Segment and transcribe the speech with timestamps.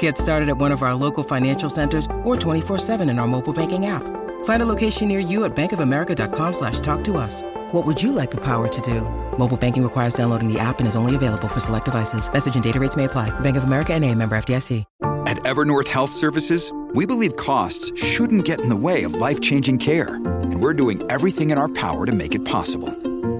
[0.00, 3.86] Get started at one of our local financial centers or 24-7 in our mobile banking
[3.86, 4.02] app.
[4.44, 7.42] Find a location near you at bankofamerica.com slash talk to us.
[7.72, 9.02] What would you like the power to do?
[9.38, 12.32] Mobile banking requires downloading the app and is only available for select devices.
[12.32, 13.30] Message and data rates may apply.
[13.40, 14.84] Bank of America and a member FDIC.
[15.26, 20.14] At Evernorth Health Services, we believe costs shouldn't get in the way of life-changing care.
[20.14, 22.90] And we're doing everything in our power to make it possible.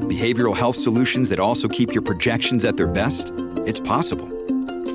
[0.08, 3.32] Behavioral health solutions that also keep your projections at their best?
[3.66, 4.35] It's possible.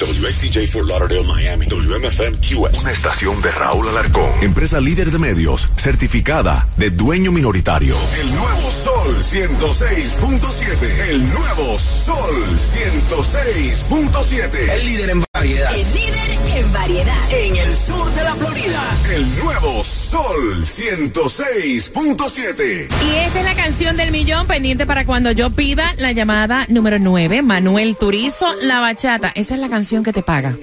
[0.00, 1.66] WXTJ for Lauderdale, Miami.
[1.66, 2.82] WMFM QS.
[2.82, 4.30] Una estación de Raúl Alarcón.
[4.42, 7.96] Empresa líder de medios, certificada de dueño minoritario.
[8.20, 11.08] El nuevo Sol 106.7.
[11.08, 14.70] El nuevo Sol 106.7.
[14.70, 15.74] El líder en variedad.
[15.74, 17.30] El líder en variedad.
[17.30, 17.53] En
[17.84, 18.80] sur de la Florida.
[19.14, 22.88] El nuevo Sol 106.7.
[23.04, 26.98] Y esta es la canción del millón pendiente para cuando yo pida la llamada número
[26.98, 29.32] 9, Manuel Turizo, La Bachata.
[29.34, 30.56] Esa es la canción que te paga.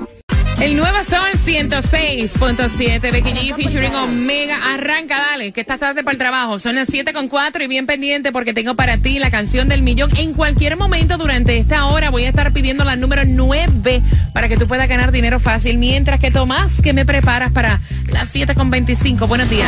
[0.61, 4.59] El nuevo Sol 106.7, Becky G featuring Omega.
[4.75, 6.59] Arranca, dale, que estás tarde para el trabajo.
[6.59, 9.81] Son las 7 con 4 y bien pendiente porque tengo para ti la canción del
[9.81, 10.15] millón.
[10.17, 14.55] En cualquier momento durante esta hora voy a estar pidiendo la número 9 para que
[14.55, 15.79] tú puedas ganar dinero fácil.
[15.79, 19.25] Mientras que Tomás, que me preparas para las 7 con 25.
[19.25, 19.67] Buenos días.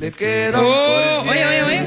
[0.63, 1.83] Oh, oye, oye, oye.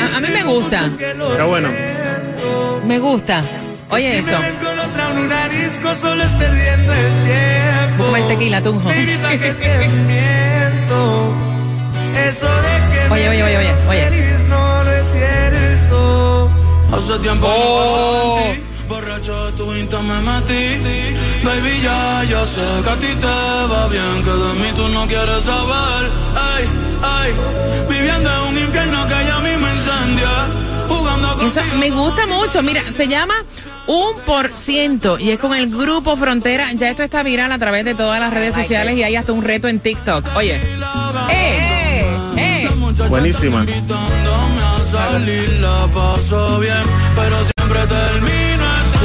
[0.00, 0.90] A, a mí me gusta.
[0.98, 1.70] Pero bueno.
[2.86, 3.42] Me gusta.
[3.90, 4.36] Oye eso.
[7.98, 8.88] Como el tequila, tunjo.
[13.10, 14.04] Oye, oye, oye, oye, oye.
[16.92, 18.54] Hace tiempo Oh.
[18.88, 20.80] borracho de tu insta me metí.
[21.42, 23.26] Baby, ya, ya sé que a ti te
[23.72, 26.02] va bien, que de mí tú no quieres saber.
[26.52, 26.64] Ay,
[27.02, 27.30] ay,
[27.88, 30.32] viviendo en un infierno que ya a mí me incendia.
[30.88, 32.62] Jugando con Eso me gusta mucho.
[32.62, 33.34] Mira, se llama
[33.86, 36.72] Un por ciento y es con el grupo Frontera.
[36.72, 39.42] Ya esto está viral a través de todas las redes sociales y hay hasta un
[39.42, 40.34] reto en TikTok.
[40.36, 40.58] Oye.
[41.30, 42.06] ¡Eh!
[42.36, 42.68] ¡Eh!
[43.08, 43.66] Buenísima.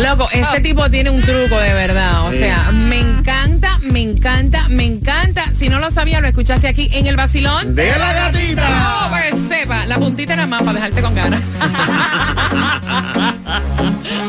[0.01, 2.27] Loco, este tipo tiene un truco de verdad.
[2.27, 5.53] O sea, me encanta, me encanta, me encanta.
[5.53, 7.75] Si no lo sabía, lo escuchaste aquí en el vacilón.
[7.75, 8.69] De la gatita.
[8.69, 11.41] No, para que sepa, la puntita nada más para dejarte con ganas.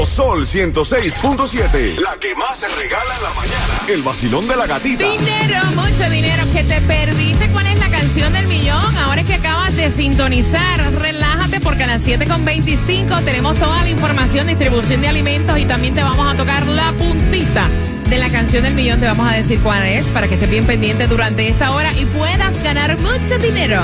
[0.00, 1.98] Nuevo Sol 106.7.
[2.00, 3.80] La que más se regala en la mañana.
[3.86, 5.04] El vacilón de la gatita.
[5.04, 7.50] Dinero, mucho dinero que te perdiste.
[7.50, 8.96] ¿Cuál es la canción del millón?
[8.96, 10.90] Ahora es que acabas de sintonizar.
[10.94, 15.94] Relájate porque porque a las 7.25 tenemos toda la información, distribución de alimentos y también
[15.94, 17.68] te vamos a tocar la puntita
[18.08, 19.00] de la canción del millón.
[19.00, 22.06] Te vamos a decir cuál es para que estés bien pendiente durante esta hora y
[22.06, 23.82] puedas ganar mucho dinero.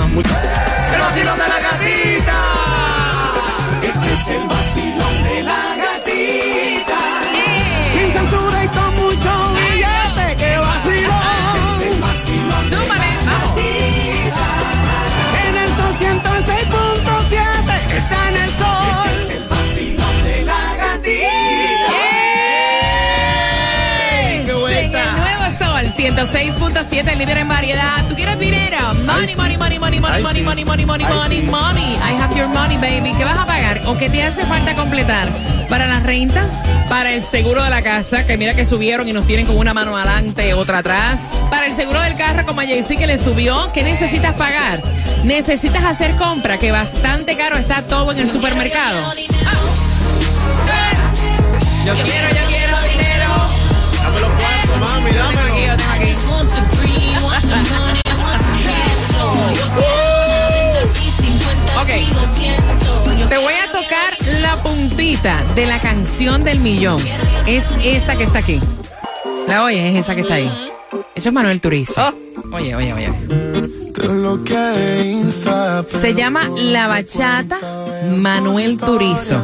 [0.94, 2.42] El vacilón de la gatita.
[3.82, 4.65] Este es el
[26.06, 28.06] 106.7, el líder en variedad.
[28.08, 28.94] ¿Tú quieres dinero?
[29.05, 31.94] Money, money, money, money, money, money, money, money, money, money, money.
[31.97, 33.12] I have your money, baby.
[33.19, 33.82] ¿Qué vas a pagar?
[33.87, 35.29] ¿O qué te hace falta completar?
[35.69, 36.49] Para la renta,
[36.88, 39.75] para el seguro de la casa, que mira que subieron y nos tienen con una
[39.75, 41.23] mano adelante, otra atrás.
[41.50, 44.81] Para el seguro del carro, como a Jay-Z que le subió, ¿qué necesitas pagar?
[45.25, 49.12] Necesitas hacer compra, que bastante caro está todo en el supermercado.
[51.85, 52.65] Yo quiero, yo quiero
[55.12, 55.70] cuartos, mami, Yo
[57.41, 58.32] tengo aquí, dámelo.
[59.55, 61.11] yo tengo aquí.
[61.81, 63.29] Ok.
[63.29, 67.03] Te voy a tocar la puntita de la canción del millón.
[67.47, 68.61] Es esta que está aquí.
[69.47, 70.50] La oye, es esa que está ahí.
[71.14, 72.14] Eso es Manuel Turizo.
[72.52, 73.12] Oye, oye, oye.
[75.88, 77.59] Se llama La Bachata
[78.14, 79.43] Manuel Turizo.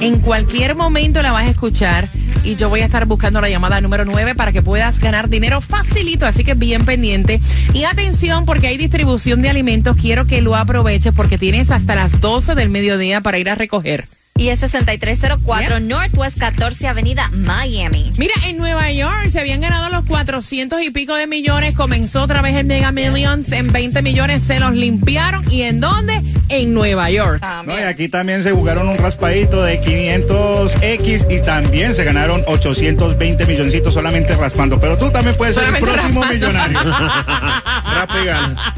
[0.00, 2.10] En cualquier momento la vas a escuchar
[2.44, 5.60] y yo voy a estar buscando la llamada número 9 para que puedas ganar dinero
[5.60, 7.40] facilito, así que bien pendiente.
[7.72, 12.20] Y atención porque hay distribución de alimentos, quiero que lo aproveches porque tienes hasta las
[12.20, 14.08] 12 del mediodía para ir a recoger.
[14.36, 15.80] Y es 6304 Yeah.
[15.80, 18.10] Northwest 14 Avenida, Miami.
[18.16, 22.40] Mira, en Nueva York se habían ganado los 400 y pico de millones, comenzó otra
[22.40, 26.22] vez el Mega Millions en 20 millones, se los limpiaron y ¿en dónde?
[26.50, 27.42] En Nueva York.
[27.64, 33.46] No, y aquí también se jugaron un raspadito de 500X y también se ganaron 820
[33.46, 34.80] milloncitos solamente raspando.
[34.80, 36.46] Pero tú también puedes ser el Solamente próximo raspando.
[36.48, 36.78] millonario.
[37.94, 38.74] Rapa y gana.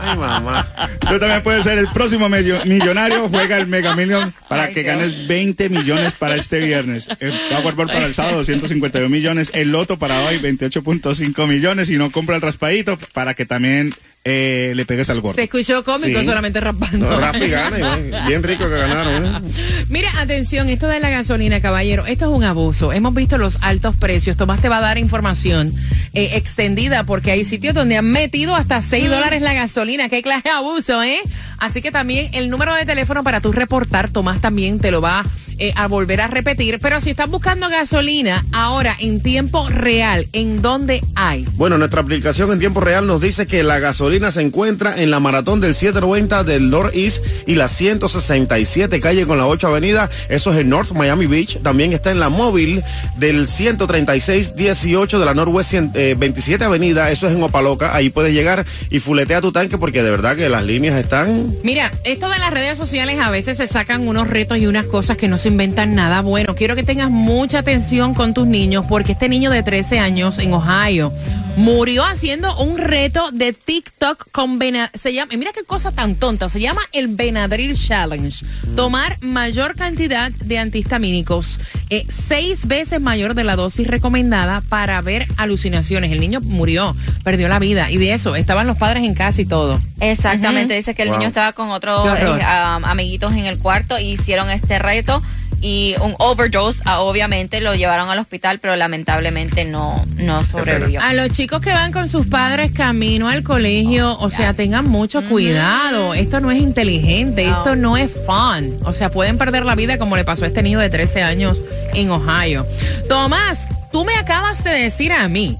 [0.00, 0.66] Ay, mamá.
[1.00, 3.28] Tú también puedes ser el próximo millo- millonario.
[3.28, 4.96] Juega el Mega Million para Ay, que Dios.
[4.96, 7.08] ganes 20 millones para este viernes.
[7.20, 9.50] El Powerball para el sábado, 252 millones.
[9.54, 11.90] El Loto para hoy, 28.5 millones.
[11.90, 13.92] Y no compra el raspadito para que también
[14.24, 15.34] eh, le pegues al gordo.
[15.36, 16.24] Se escuchó cómico Sí.
[16.26, 17.08] solamente raspando.
[17.10, 17.98] No, rapa y gana.
[17.98, 19.26] y Bien rico que ganaron.
[19.26, 19.50] ¿eh?
[19.88, 22.92] Mira, atención, esto de la gasolina, caballero, esto es un abuso.
[22.92, 24.36] Hemos visto los altos precios.
[24.36, 25.74] Tomás te va a dar información
[26.14, 30.08] eh, extendida porque hay sitios donde han metido hasta 6 dólares la gasolina.
[30.08, 31.20] Qué clase de abuso, ¿eh?
[31.58, 35.24] Así que también el número de teléfono para tú reportar, Tomás también te lo va
[35.58, 36.78] eh, a volver a repetir.
[36.80, 41.46] Pero si estás buscando gasolina ahora en tiempo real, ¿en dónde hay?
[41.54, 45.20] Bueno, nuestra aplicación en tiempo real nos dice que la gasolina se encuentra en la
[45.20, 50.10] maratón del 790 del Northeast y la 167 calle con la 8 avenida.
[50.28, 51.60] Eso es en North Miami Beach.
[51.62, 52.82] También está en la móvil
[53.16, 57.10] del 136-18 de la Northwest 100, eh, 27 avenida.
[57.10, 57.94] Eso es en Opaloca.
[57.94, 61.92] Ahí puedes llegar y fuletea tu tanque porque de verdad que las líneas están Mira,
[62.04, 65.28] esto de las redes sociales a veces se sacan unos retos y unas cosas que
[65.28, 66.54] no se inventan nada bueno.
[66.54, 70.54] Quiero que tengas mucha atención con tus niños porque este niño de 13 años en
[70.54, 71.12] Ohio
[71.56, 74.98] murió haciendo un reto de TikTok con Benadryl.
[74.98, 78.42] Se llama, mira qué cosa tan tonta, se llama el Benadryl Challenge.
[78.74, 81.60] Tomar mayor cantidad de antihistamínicos,
[81.90, 86.10] eh, seis veces mayor de la dosis recomendada para ver alucinaciones.
[86.10, 89.44] El niño murió, perdió la vida y de eso estaban los padres en casa y
[89.44, 89.78] todo.
[90.10, 91.18] Exactamente, dice que el Wow.
[91.18, 95.22] niño estaba con otros eh, am- amiguitos en el cuarto y hicieron este reto
[95.60, 101.00] y un overdose, ah, obviamente lo llevaron al hospital, pero lamentablemente no, no sobrevivió.
[101.00, 105.26] A los chicos que van con sus padres camino al colegio, o sea, tengan mucho
[105.26, 106.12] cuidado.
[106.12, 107.56] Esto no es inteligente, No.
[107.56, 108.76] esto no es fun.
[108.84, 111.62] O sea, pueden perder la vida como le pasó a este niño de 13 años
[111.94, 112.66] en Ohio.
[113.08, 115.56] Tomás, tú me acabas de decir a mí,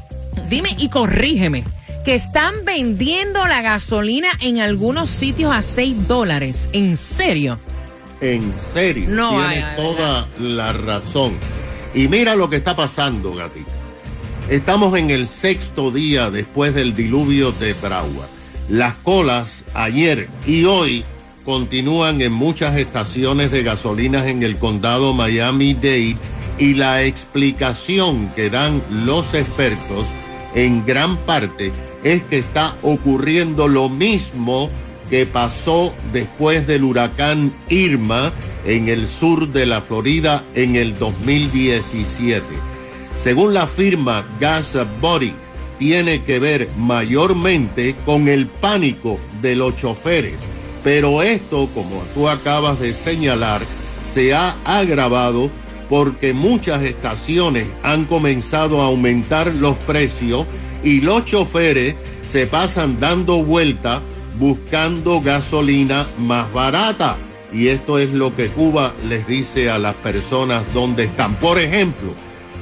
[0.51, 1.65] dime y corrígeme,
[2.05, 6.69] que están vendiendo la gasolina en algunos sitios a 6 dólares.
[6.73, 7.59] ¿En serio?
[8.21, 11.35] En serio, No tienes toda la razón.
[11.95, 13.73] Y mira lo que está pasando, gatita.
[14.51, 18.29] Estamos en el sexto día después del diluvio de Broward.
[18.69, 21.05] Las colas ayer y hoy
[21.45, 26.17] continúan en muchas estaciones de gasolinas en el condado Miami-Dade
[26.59, 30.07] y la explicación que dan los expertos
[30.55, 31.73] en gran parte
[32.05, 34.69] es que está ocurriendo lo mismo
[35.11, 38.33] que pasó después del huracán Irma
[38.65, 42.45] en el sur de la Florida en el 2017.
[43.23, 45.33] Según la firma Gas Body,
[45.79, 50.35] tiene que ver mayormente con el pánico de los choferes
[50.85, 53.61] Pero esto, como tú acabas de señalar,
[54.13, 55.51] se ha agravado
[55.89, 60.47] porque muchas estaciones han comenzado a aumentar los precios
[60.85, 61.95] y los choferes
[62.31, 64.01] se pasan dando vuelta
[64.39, 67.17] buscando gasolina más barata.
[67.53, 71.35] Y esto es lo que Cuba les dice a las personas donde están.
[71.37, 72.13] Por ejemplo,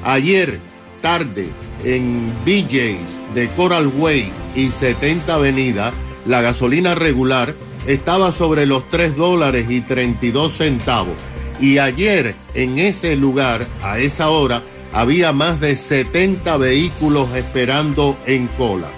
[0.05, 0.59] ayer
[1.01, 1.49] tarde
[1.83, 5.93] en BJ's de Coral Way y 70 Avenida,
[6.27, 7.55] la gasolina regular
[7.87, 11.17] estaba sobre los 3 dólares y 32 centavos.
[11.61, 14.63] Y ayer en ese lugar, a esa hora,
[14.93, 18.89] había más de 70 vehículos esperando en cola.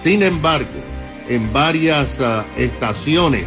[0.00, 0.68] Sin embargo,
[1.28, 3.46] en varias uh, estaciones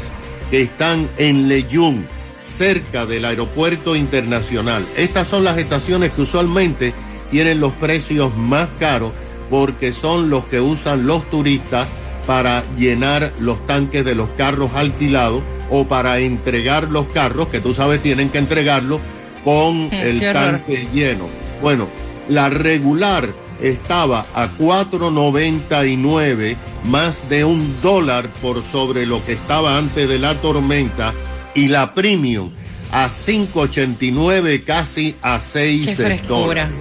[0.49, 2.07] que están en Leyún,
[2.41, 4.85] cerca del aeropuerto internacional.
[4.95, 6.93] Estas son las estaciones que usualmente
[7.29, 9.11] tienen los precios más caros
[9.49, 11.87] porque son los que usan los turistas
[12.25, 17.73] para llenar los tanques de los carros alquilados o para entregar los carros, que tú
[17.73, 19.01] sabes tienen que entregarlos
[19.43, 21.27] con el tanque lleno.
[21.61, 21.87] Bueno,
[22.29, 23.29] la regular
[23.61, 30.35] estaba a 4.99, más de un dólar por sobre lo que estaba antes de la
[30.35, 31.13] tormenta,
[31.55, 32.51] y la premium
[32.91, 36.73] a 5.89, casi a 6 dólares.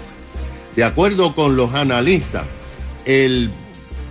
[0.75, 2.45] De acuerdo con los analistas,
[3.07, 3.51] el,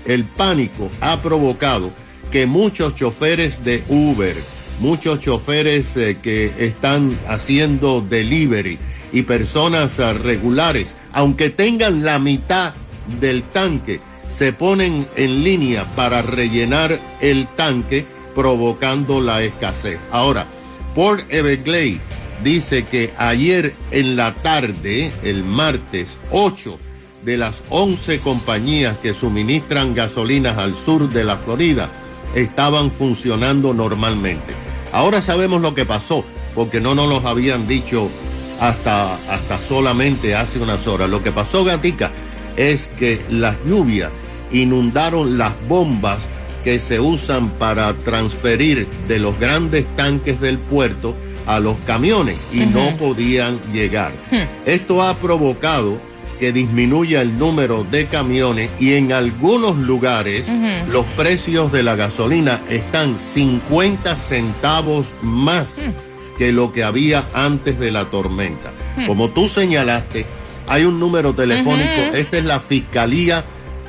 [0.06, 1.92] el pánico ha provocado
[2.32, 4.36] que muchos choferes de Uber,
[4.80, 8.80] muchos choferes eh, que están haciendo delivery
[9.16, 12.74] y personas eh, regulares, aunque tengan la mitad
[13.22, 18.06] del tanque, se ponen en línea para rellenar el tanque,
[18.36, 19.98] provocando la escasez.
[20.12, 20.46] Ahora,
[20.94, 22.00] Port Everglades
[22.44, 26.78] dice que ayer en la tarde, el martes, 8
[27.24, 31.88] de las 11 compañías que suministran gasolinas al sur de la Florida
[32.36, 34.54] estaban funcionando normalmente.
[34.92, 38.10] Ahora sabemos lo que pasó, porque no nos lo habían dicho
[38.60, 41.10] hasta, hasta solamente hace unas horas.
[41.10, 42.12] Lo que pasó, Gatica,
[42.58, 44.12] es que las lluvias
[44.52, 46.20] inundaron las bombas
[46.64, 52.62] que se usan para transferir de los grandes tanques del puerto a los camiones y
[52.62, 54.12] no podían llegar.
[54.32, 54.46] Hmm.
[54.66, 56.00] Esto ha provocado
[56.40, 60.46] que disminuya el número de camiones y en algunos lugares
[60.90, 66.05] los precios de la gasolina están 50 centavos más hmm.
[66.38, 68.72] Que lo que había antes de la tormenta.
[68.98, 69.08] Hmm.
[69.08, 70.26] Como tú señalaste,
[70.68, 73.44] hay un número telefónico, esta es la Fiscalía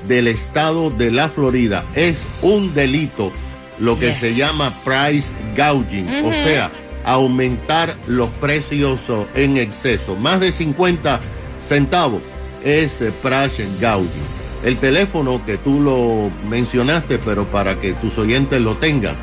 [0.07, 1.85] del Estado de la Florida.
[1.95, 3.33] Es un delito
[3.79, 6.71] lo que se llama price gouging, o sea,
[7.05, 9.01] aumentar los precios
[9.35, 10.17] en exceso.
[10.17, 11.21] Más de 50
[11.67, 12.23] centavos
[12.65, 14.37] es price gouging.
[14.65, 19.15] El teléfono que tú lo mencionaste, pero para que tus oyentes lo tengan,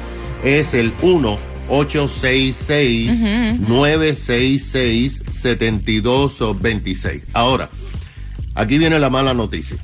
[0.43, 3.19] es el 1 866
[3.67, 7.23] 966 7226.
[7.33, 7.69] Ahora,
[8.53, 9.77] aquí viene la mala noticia.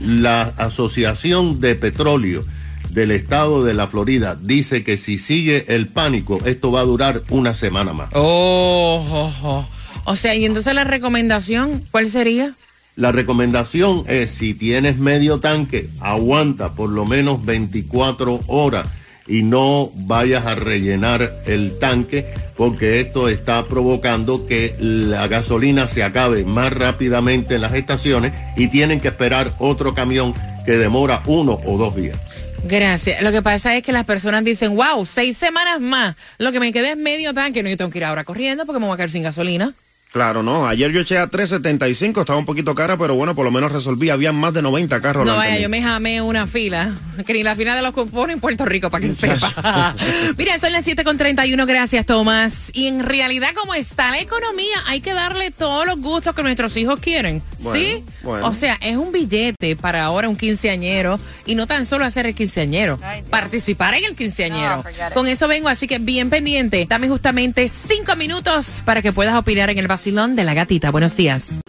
[0.00, 2.44] La Asociación de Petróleo
[2.90, 7.22] del estado de la Florida dice que si sigue el pánico, esto va a durar
[7.30, 8.10] una semana más.
[8.14, 9.64] Oh,
[10.04, 12.54] o sea, y entonces la recomendación, ¿cuál sería?
[12.96, 18.86] La recomendación es si tienes medio tanque, aguanta por lo menos 24 horas
[19.30, 26.02] y no vayas a rellenar el tanque porque esto está provocando que la gasolina se
[26.02, 30.34] acabe más rápidamente en las estaciones y tienen que esperar otro camión
[30.66, 32.18] que demora uno o dos días.
[32.64, 33.22] Gracias.
[33.22, 36.16] Lo que pasa es que las personas dicen, wow, seis semanas más.
[36.36, 37.62] Lo que me queda es medio tanque.
[37.62, 39.72] No, yo tengo que ir ahora corriendo porque me voy a quedar sin gasolina.
[40.12, 40.66] Claro, no.
[40.66, 44.10] Ayer yo eché a 3.75, estaba un poquito cara, pero bueno, por lo menos resolví.
[44.10, 45.24] Había más de 90 carros.
[45.24, 46.92] No, vaya, yo me jamé una fila.
[47.24, 49.94] Que ni la fila de los cupones en Puerto Rico, para que sepa.
[50.38, 52.70] Mira, son las 7.31, gracias, Tomás.
[52.72, 56.76] Y en realidad, como está la economía, hay que darle todos los gustos que nuestros
[56.76, 57.42] hijos quieren.
[57.72, 58.02] ¿Sí?
[58.24, 61.20] O sea, es un billete para ahora un quinceañero.
[61.46, 62.98] Y no tan solo hacer el quinceañero,
[63.28, 64.82] participar en el quinceañero.
[65.14, 66.86] Con eso vengo, así que bien pendiente.
[66.88, 70.90] Dame justamente cinco minutos para que puedas opinar en el vacilón de la gatita.
[70.90, 71.60] Buenos días.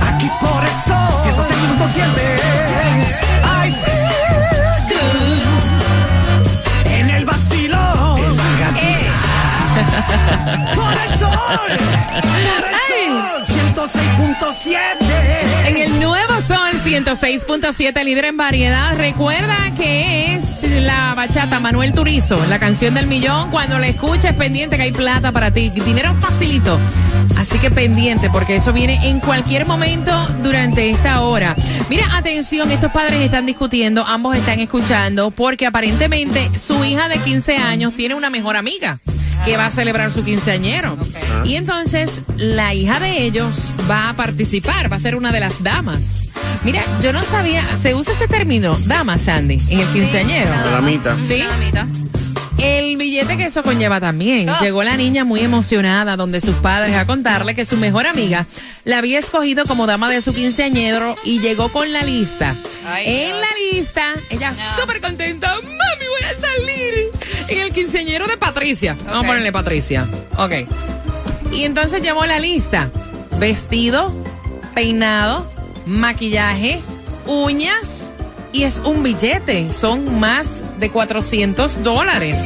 [0.00, 2.04] Aquí por eso, 106.7.
[3.42, 5.10] I feel good.
[6.86, 7.26] En el.
[7.26, 8.20] Por sol.
[10.76, 11.70] Por el sol.
[13.74, 14.99] 106.7.
[17.04, 18.94] 106.7, líder en variedad.
[18.98, 23.50] Recuerda que es la bachata Manuel Turizo, la canción del millón.
[23.50, 25.70] Cuando la escuches, pendiente que hay plata para ti.
[25.70, 26.78] Dinero facilito.
[27.38, 31.56] Así que pendiente, porque eso viene en cualquier momento durante esta hora.
[31.88, 37.56] Mira, atención, estos padres están discutiendo, ambos están escuchando, porque aparentemente su hija de 15
[37.56, 38.98] años tiene una mejor amiga
[39.46, 40.98] que va a celebrar su quinceañero.
[41.44, 45.62] Y entonces la hija de ellos va a participar, va a ser una de las
[45.62, 46.29] damas.
[46.62, 50.50] Mira, yo no sabía, ¿se usa ese término, dama, Sandy, en el quinceañero?
[50.50, 51.16] La damita.
[51.22, 51.42] Sí.
[52.58, 54.50] El billete que eso conlleva también.
[54.60, 58.46] Llegó la niña muy emocionada donde sus padres a contarle que su mejor amiga
[58.84, 62.54] la había escogido como dama de su quinceañero y llegó con la lista.
[62.98, 67.10] en la lista, ella súper contenta, mami, voy a salir.
[67.48, 68.94] En el quinceañero de Patricia.
[69.06, 70.06] Vamos a ponerle Patricia.
[70.36, 70.52] Ok.
[71.52, 72.90] Y entonces llevó la lista.
[73.38, 74.14] Vestido,
[74.74, 75.50] peinado,
[75.86, 76.80] maquillaje,
[77.26, 78.04] uñas
[78.52, 79.72] y es un billete.
[79.72, 82.36] Son más de 400 dólares.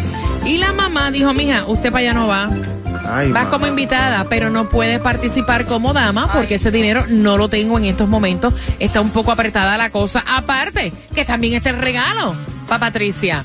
[0.45, 2.49] Y la mamá dijo, mija, usted para allá no va.
[3.07, 3.51] Ay, Vas mamá.
[3.51, 7.85] como invitada, pero no puedes participar como dama porque ese dinero no lo tengo en
[7.85, 8.55] estos momentos.
[8.79, 10.25] Está un poco apretada la cosa.
[10.27, 12.35] Aparte, que también está el regalo
[12.69, 13.45] para Patricia.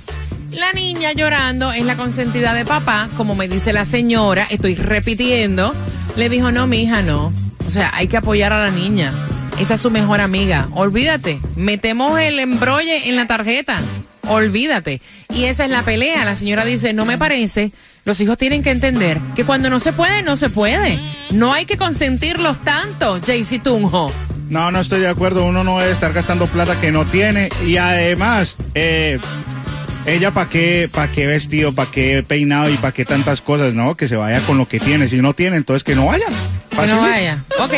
[0.51, 5.75] La niña llorando es la consentida de papá, como me dice la señora, estoy repitiendo.
[6.15, 7.31] Le dijo, no, mi hija, no.
[7.67, 9.13] O sea, hay que apoyar a la niña.
[9.59, 10.69] Esa es su mejor amiga.
[10.73, 11.39] Olvídate.
[11.55, 13.81] Metemos el embrolle en la tarjeta.
[14.27, 15.01] Olvídate.
[15.33, 16.23] Y esa es la pelea.
[16.23, 17.71] La señora dice, no me parece.
[18.05, 20.99] Los hijos tienen que entender que cuando no se puede, no se puede.
[21.31, 24.11] No hay que consentirlos tanto, Jaycee Tunjo.
[24.49, 25.43] No, no estoy de acuerdo.
[25.45, 27.49] Uno no debe estar gastando plata que no tiene.
[27.67, 29.19] Y además, eh,
[30.05, 33.95] ella para qué, para qué vestido, para qué peinado y para qué tantas cosas, ¿no?
[33.95, 35.07] Que se vaya con lo que tiene.
[35.09, 36.25] Si no tiene, entonces que no vaya.
[36.81, 37.43] Que no vaya.
[37.59, 37.73] Ok,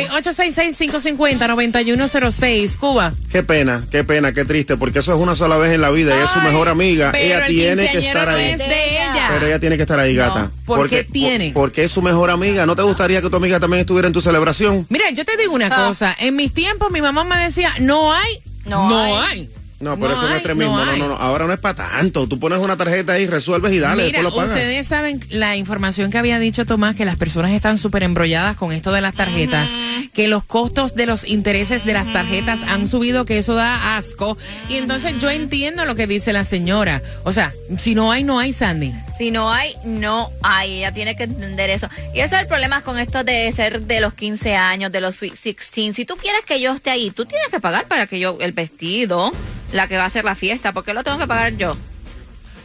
[1.42, 3.14] 866-550-9106, Cuba.
[3.32, 6.14] Qué pena, qué pena, qué triste, porque eso es una sola vez en la vida.
[6.16, 7.12] Ella es su mejor amiga.
[7.16, 8.52] Ella el tiene que estar no ahí.
[8.52, 8.66] es de
[9.00, 9.28] ella.
[9.34, 10.52] Pero ella tiene que estar ahí, gata.
[10.66, 11.52] ¿por porque, qué tiene?
[11.52, 12.66] por- porque es su mejor amiga.
[12.66, 14.86] ¿No te gustaría que tu amiga también estuviera en tu celebración?
[14.90, 15.88] Mira, yo te digo una Ah.
[15.88, 16.16] cosa.
[16.20, 19.50] En mis tiempos, mi mamá me decía, no hay, no, hay.
[19.82, 20.78] No, pero No eso no es extremismo.
[20.78, 21.14] no No, no, no.
[21.16, 22.28] Ahora no es para tanto.
[22.28, 24.56] Tú pones una tarjeta ahí, resuelves y dale, Mira, después lo pagas.
[24.58, 28.72] ustedes saben la información que había dicho Tomás, que las personas están súper embrolladas con
[28.72, 29.70] esto de las tarjetas,
[30.14, 34.38] que los costos de los intereses de las tarjetas han subido, que eso da asco.
[34.70, 37.02] Y entonces yo entiendo lo que dice la señora.
[37.24, 38.94] O sea, si no hay, no hay, Sandy.
[39.18, 40.80] Si no hay, no hay.
[40.80, 41.90] Ella tiene que entender eso.
[42.14, 45.16] Y eso es el problema con esto de ser de los 15 años, de los
[45.16, 45.96] Sweet 16.
[45.96, 48.52] Si tú quieres que yo esté ahí, tú tienes que pagar para que yo, el
[48.52, 49.32] vestido,
[49.72, 51.76] la que va a hacer la fiesta, porque lo tengo que pagar yo.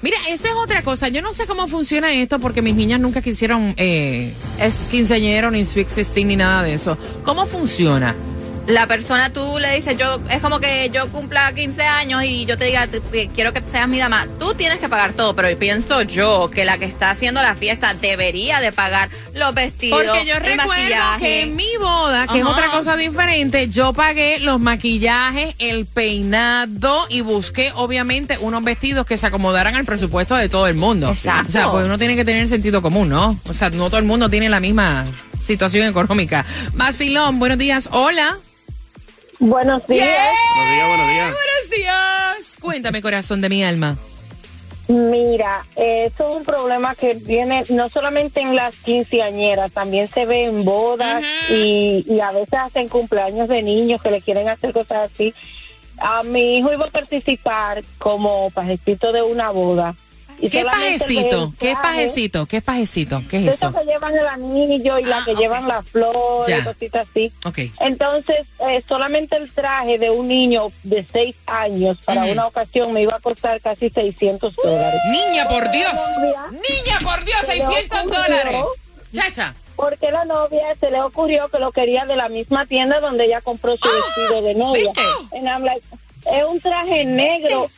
[0.03, 1.09] Mira, eso es otra cosa.
[1.09, 5.65] Yo no sé cómo funciona esto porque mis niñas nunca quisieron eh, es quinceañero, ni
[5.65, 6.99] Sweet 16, ni nada de eso.
[7.25, 8.15] ¿Cómo funciona?
[8.67, 12.59] La persona tú le dices, yo es como que yo cumpla 15 años y yo
[12.59, 14.27] te diga, "Te- te- quiero que seas mi dama.
[14.41, 17.95] Tú tienes que pagar todo, pero pienso yo que la que está haciendo la fiesta
[17.95, 21.19] debería de pagar los vestidos, Porque yo el recuerdo maquillaje.
[21.25, 27.07] que en mi boda, que es otra cosa diferente, yo pagué los maquillajes, el peinado
[27.09, 31.09] y busqué obviamente unos vestidos que se acomodaran al presupuesto de todo el mundo.
[31.11, 31.49] Exacto.
[31.49, 33.39] O sea, pues uno tiene que tener sentido común, ¿no?
[33.49, 35.05] O sea, no todo el mundo tiene la misma
[35.47, 36.45] situación económica.
[36.75, 37.89] Basilón, buenos días.
[37.93, 38.39] Hola.
[39.39, 40.09] Buenos días.
[40.57, 41.33] Buenos días, buenos días.
[41.33, 42.57] Buenos días.
[42.61, 43.97] Cuéntame, corazón de mi alma.
[44.89, 50.45] Mira, eso es un problema que viene no solamente en las quinceañeras, también se ve
[50.45, 55.11] en bodas y, y a veces hacen cumpleaños de niños que le quieren hacer cosas
[55.13, 55.35] así.
[55.99, 59.97] A mi hijo iba a participar como pajecito de una boda.
[60.39, 61.53] Y ¿Qué pajecito?
[61.59, 62.47] ¿Qué pajecito?
[62.47, 63.23] ¿Qué pajecito?
[63.29, 63.69] ¿Qué es eso?
[63.69, 66.59] esos que llevan el anillo y la que llevan la flor Ya.
[66.59, 67.33] y cositas así.
[67.45, 67.59] Ok.
[67.81, 73.03] Entonces, eh, solamente el traje de un niño de seis años para una ocasión me
[73.03, 75.01] iba a costar casi 600 dólares.
[75.11, 75.93] Niña, por Dios.
[76.51, 78.65] Niña, por Dios, se le 600 ocurrió- dólares.
[79.15, 79.55] Chacha.
[79.77, 83.41] Porque la novia se le ocurrió que lo quería de la misma tienda donde ella
[83.41, 84.85] compró su vestido de novia.
[84.85, 85.37] ¿viste?
[85.37, 85.83] And I'm like,
[86.31, 87.69] es un traje negro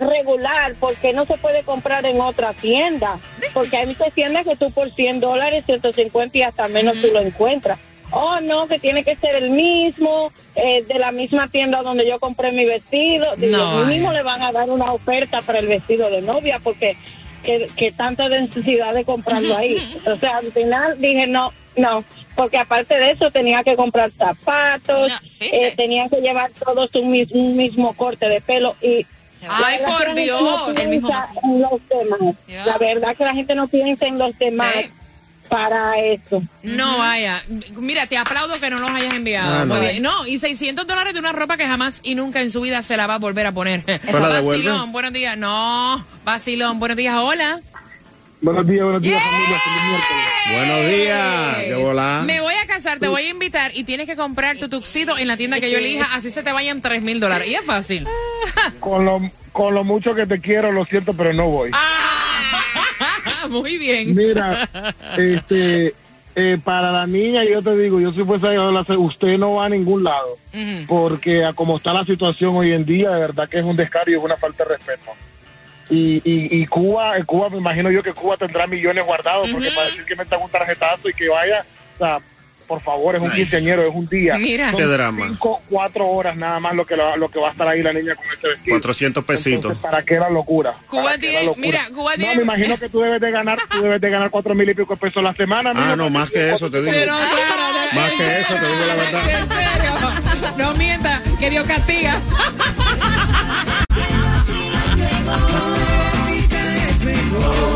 [0.00, 3.18] regular, porque no se puede comprar en otra tienda?
[3.52, 7.20] Porque hay muchas tiendas que tú por 100 dólares, 150 y hasta menos tú lo
[7.20, 7.78] encuentras.
[8.10, 12.20] Oh, no, que tiene que ser el mismo, eh, de la misma tienda donde yo
[12.20, 13.34] compré mi vestido.
[13.36, 16.96] Digo, No, mínimo le van a dar una oferta para el vestido de novia, porque
[17.42, 20.00] que, que tanta necesidad de comprarlo ahí.
[20.06, 22.04] O sea, al final dije, no, no,
[22.36, 27.26] porque aparte de eso tenía que comprar zapatos, No, eh, tenían que llevar todos un,
[27.30, 29.06] un mismo corte de pelo y...
[29.48, 30.40] Ay, la por Dios.
[30.40, 31.10] no El mismo
[31.42, 32.34] en los demás.
[32.66, 34.74] La verdad que la gente no piensa en los demás.
[34.74, 34.90] Sí.
[35.48, 36.42] para eso.
[36.62, 37.42] No vaya.
[37.76, 39.54] Mira, te aplaudo que no los hayas enviado.
[39.54, 39.74] Ah, no.
[39.74, 40.02] Muy bien.
[40.02, 42.96] No, y 600 dólares de una ropa que jamás y nunca en su vida se
[42.96, 43.84] la va a volver a poner.
[43.84, 44.42] Devuelve.
[44.42, 45.36] Vacilón, buenos días.
[45.36, 47.60] No, vacilón, buenos días, hola.
[48.44, 49.58] Buenos días, buenos días, familia.
[49.58, 50.24] Feliz miércoles.
[50.52, 51.56] Buenos días.
[51.64, 52.22] Qué volá.
[52.26, 55.28] Me voy a casar, te voy a invitar y tienes que comprar tu tuxido en
[55.28, 57.48] la tienda que yo elija, así se te vayan 3 mil dólares.
[57.48, 58.06] Y es fácil.
[58.80, 61.70] Con lo, con lo mucho que te quiero, lo siento, pero no voy.
[61.72, 64.14] Ah, muy bien.
[64.14, 64.68] Mira,
[65.16, 65.94] este,
[66.34, 70.04] eh, para la niña, yo te digo, yo soy pues usted no va a ningún
[70.04, 70.36] lado,
[70.86, 74.10] porque a como está la situación hoy en día, de verdad que es un descaro
[74.10, 75.12] y es una falta de respeto.
[75.90, 79.88] Y, y, y Cuba, Cuba, me imagino yo que Cuba tendrá millones guardados, porque para
[79.88, 81.64] decir que metan un tarjetazo y que vaya,
[81.96, 82.18] o sea,
[82.66, 83.36] por favor, es un Ay.
[83.40, 84.38] quinceañero, es un día.
[84.38, 84.70] Mira.
[84.70, 85.26] Son Qué drama.
[85.28, 87.92] Cinco, cuatro horas nada más lo que, la- lo que va a estar ahí la
[87.92, 88.74] niña con este vestido.
[88.76, 89.56] 400 pesitos.
[89.56, 90.72] Entonces, ¿para qué la locura?
[90.88, 91.66] Cuba ¿Para qué la tiene- locura?
[91.66, 94.30] mira, Cuba tiene- No, me imagino que tú debes de ganar, tú debes de ganar
[94.30, 95.72] cuatro mil y pico de pesos a la semana.
[95.76, 96.90] Ah, no, más que eso, te digo.
[96.90, 99.30] Pero Más que eso, te digo la verdad.
[99.30, 100.54] En serio.
[100.56, 102.18] No mienta, que Dios castiga.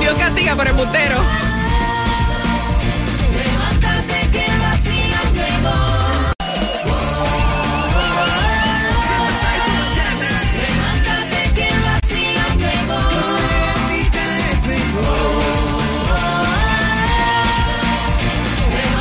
[0.00, 0.68] Dios castiga por.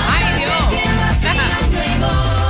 [0.10, 0.54] Ay, Dios.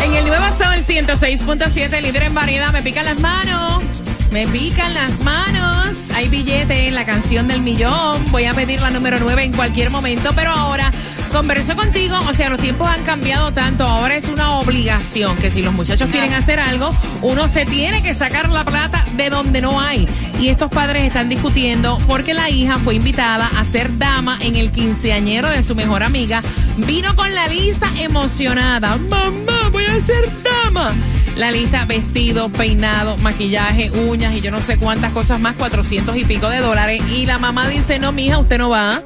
[0.04, 3.84] En el Nuevo Sol 106.7, líder en variedad, me pican las manos.
[4.32, 5.98] Me pican las manos.
[6.14, 8.32] Hay billete en la canción del millón.
[8.32, 10.92] Voy a pedir la número 9 en cualquier momento, pero ahora
[11.32, 12.18] converso contigo.
[12.28, 13.86] O sea, los tiempos han cambiado tanto.
[13.86, 18.14] Ahora es una obligación que si los muchachos quieren hacer algo, uno se tiene que
[18.14, 20.08] sacar la plata de donde no hay.
[20.40, 24.72] Y estos padres están discutiendo porque la hija fue invitada a ser dama en el
[24.72, 26.42] quinceañero de su mejor amiga.
[26.78, 28.98] Vino con la lista emocionada.
[28.98, 30.94] Mamá, voy a ser dama.
[31.38, 36.26] La lista, vestido, peinado, maquillaje, uñas y yo no sé cuántas cosas más, 400 y
[36.26, 37.04] pico de dólares.
[37.12, 39.04] Y la mamá dice, no, mija, usted no va.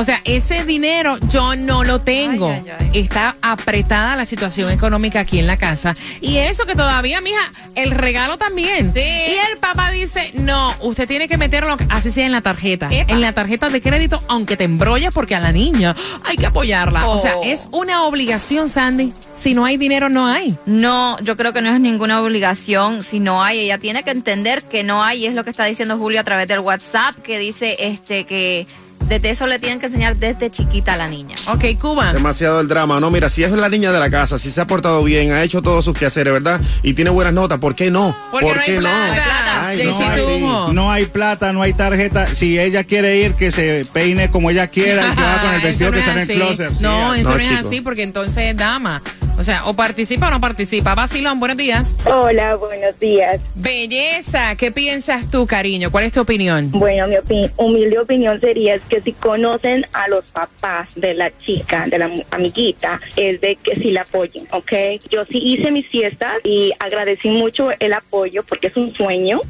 [0.00, 2.48] O sea, ese dinero yo no lo tengo.
[2.50, 3.00] Ay, ay, ay.
[3.00, 5.96] Está apretada la situación económica aquí en la casa.
[6.20, 7.40] Y eso que todavía, mija,
[7.74, 8.92] el regalo también.
[8.94, 12.88] Y el papá dice, no, usted tiene que meterlo, así sea en la tarjeta.
[12.92, 17.08] En la tarjeta de crédito, aunque te embrolles, porque a la niña hay que apoyarla.
[17.08, 17.42] O sea, Oh.
[17.44, 19.12] es una obligación, Sandy.
[19.36, 20.56] Si no hay dinero, no hay.
[20.66, 23.60] No, yo creo que no es ninguna obligación si no hay.
[23.60, 26.24] Ella tiene que entender que no hay, y es lo que está diciendo Julio a
[26.24, 28.66] través del WhatsApp, que dice este que
[29.08, 31.36] desde eso le tienen que enseñar desde chiquita a la niña.
[31.48, 32.12] Ok, Cuba.
[32.12, 33.00] Demasiado el drama.
[33.00, 35.42] No, mira, si es la niña de la casa, si se ha portado bien, ha
[35.42, 36.60] hecho todos sus quehaceres, ¿verdad?
[36.82, 38.16] Y tiene buenas notas, ¿por qué no?
[38.30, 38.80] Porque ¿Por no hay qué no?
[38.80, 39.66] plata.
[39.68, 39.98] Ay, no.
[40.24, 40.72] Tumo.
[40.72, 42.26] No hay plata, no hay tarjeta.
[42.26, 45.60] Si ella quiere ir, que se peine como ella quiera y que va con el
[45.60, 46.70] vestido no que es está en el closet.
[46.70, 47.68] Sí, No, eso No, no, es chico.
[47.68, 49.02] así porque entonces es dama.
[49.38, 50.96] O sea, o participa o no participa.
[50.96, 51.94] Vacilón, buenos días.
[52.04, 53.40] Hola, buenos días.
[53.54, 55.92] Belleza, ¿qué piensas tú, cariño?
[55.92, 56.72] ¿Cuál es tu opinión?
[56.72, 61.84] Bueno, mi humilde opinión sería es que si conocen a los papás de la chica,
[61.86, 64.72] de la amiguita, es de que sí la apoyen, ¿ok?
[65.08, 69.40] Yo sí hice mis fiestas y agradecí mucho el apoyo porque es un sueño.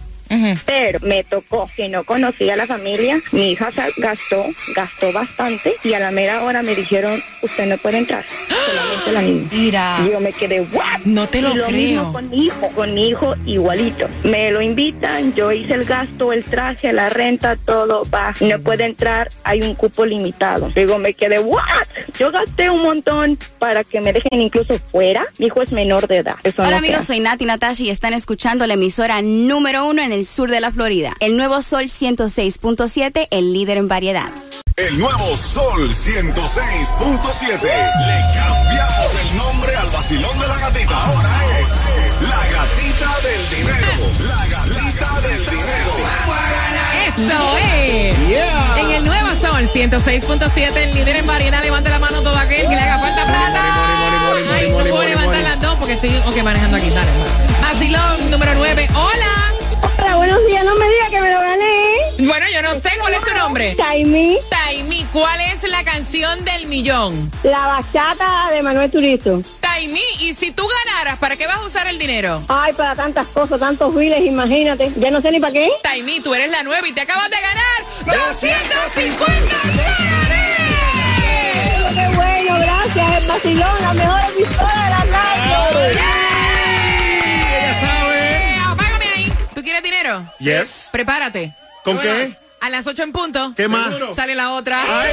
[0.66, 5.94] Pero me tocó que no conocía a la familia, mi hija gastó, gastó bastante y
[5.94, 9.48] a la mera hora me dijeron, usted no puede entrar, solamente la niña.
[9.52, 9.96] Mira.
[10.04, 11.00] Y yo me quedé, ¿what?
[11.04, 11.76] No te lo y lo creo.
[11.76, 14.08] mismo con mi hijo, con mi hijo igualito.
[14.24, 18.34] Me lo invitan, yo hice el gasto, el traje, la renta, todo va.
[18.40, 20.70] No puede entrar, hay un cupo limitado.
[20.74, 21.62] Digo, me quedé, ¿what?
[22.18, 25.26] Yo gasté un montón para que me dejen incluso fuera.
[25.38, 26.35] Mi hijo es menor de edad.
[26.42, 30.11] Eso Hola no amigos, soy Nati Natasha y están escuchando la emisora número uno en
[30.11, 31.12] el sur de la Florida.
[31.20, 34.31] El nuevo Sol 106.7, el líder en variedad.
[34.76, 37.62] El nuevo Sol 106.7.
[37.62, 41.04] Le cambiamos el nombre al vacilón de la gatita.
[41.04, 43.92] Ahora es la gatita del dinero.
[44.26, 45.94] La gatita del dinero.
[47.07, 48.28] Eso es.
[48.28, 48.77] Yeah.
[49.58, 53.24] Sol 106.7, el líder en variedad, levante la mano todo aquel que le haga falta
[53.24, 54.54] plata.
[54.54, 56.88] Ay, no puedo levantar las dos porque estoy ok, manejando aquí.
[56.90, 57.10] Dale.
[57.60, 58.88] Vacilón número 9.
[58.94, 59.52] Hola.
[59.98, 61.74] Hola, buenos días, no me diga que me lo gané.
[62.20, 63.74] Bueno, yo no sé cuál es tu nombre.
[63.74, 67.28] Taimi, Taimi, ¿cuál es la canción del millón?
[67.42, 69.42] la bachata de Manuel Turizo.
[69.78, 72.42] Taimi, y si tú ganaras, ¿para qué vas a usar el dinero?
[72.48, 74.90] Ay, para tantas cosas, tantos biles, imagínate.
[74.96, 75.70] Ya no sé ni para qué.
[75.84, 80.56] Taimi, tú eres la nueva y te acabas de ganar 250 dólares.
[81.94, 85.90] Qué bueno, gracias, el vacilón, la mejor emisora de la radio.
[87.54, 88.18] Ella sabe.
[88.18, 89.32] Eh, apágame ahí.
[89.54, 90.26] ¿Tú quieres dinero?
[90.40, 90.88] Yes.
[90.90, 91.54] Prepárate.
[91.84, 92.36] ¿Con qué?
[92.60, 93.52] A las 8 en punto.
[93.56, 93.94] ¿Qué más?
[94.16, 95.02] Sale la otra.
[95.02, 95.12] Ay.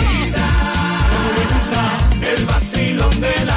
[3.20, 3.55] de